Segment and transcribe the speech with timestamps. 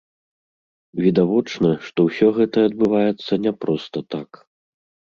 [1.05, 4.29] Відавочна, што ўсё гэта адбываецца не проста так.